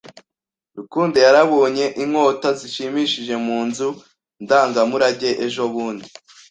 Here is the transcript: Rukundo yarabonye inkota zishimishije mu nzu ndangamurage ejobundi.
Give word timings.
Rukundo 0.77 1.15
yarabonye 1.25 1.85
inkota 2.03 2.49
zishimishije 2.59 3.35
mu 3.45 3.57
nzu 3.67 3.89
ndangamurage 4.43 5.29
ejobundi. 5.45 6.07